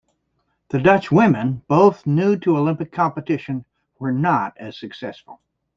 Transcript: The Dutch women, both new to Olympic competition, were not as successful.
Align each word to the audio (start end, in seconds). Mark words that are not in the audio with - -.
The 0.69 0.79
Dutch 0.79 1.11
women, 1.11 1.61
both 1.67 2.07
new 2.07 2.35
to 2.35 2.57
Olympic 2.57 2.91
competition, 2.91 3.65
were 3.99 4.11
not 4.11 4.57
as 4.57 4.75
successful. 4.75 5.41